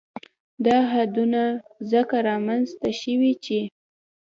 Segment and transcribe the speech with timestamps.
[0.65, 1.41] دا حدونه
[1.91, 3.59] ځکه رامنځ ته شوي چې